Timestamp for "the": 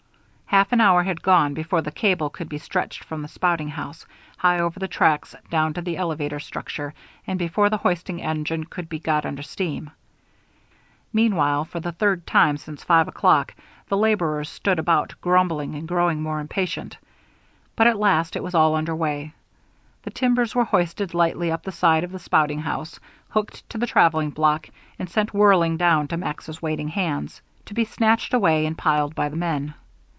1.81-1.91, 3.21-3.29, 4.81-4.87, 5.81-5.95, 7.69-7.77, 11.79-11.93, 13.87-13.95, 20.03-20.11, 21.63-21.71, 22.11-22.19, 23.77-23.87, 29.29-29.37